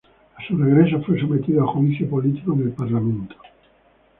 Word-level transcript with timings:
A 0.35 0.47
su 0.47 0.57
regreso, 0.57 0.99
fue 1.03 1.19
sometido 1.19 1.63
a 1.63 1.71
juicio 1.73 2.09
político 2.09 2.53
en 2.53 2.61
el 2.61 2.71
Parlamento. 2.71 3.35